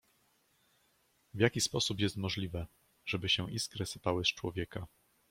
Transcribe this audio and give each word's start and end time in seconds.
w 1.33 1.39
jaki 1.39 1.61
sposób 1.61 1.99
jest 1.99 2.17
możliwe, 2.17 2.67
żeby 3.05 3.29
się 3.29 3.51
iskry 3.51 3.85
sypały 3.85 4.25
z 4.25 4.27
człowieka. 4.27 4.87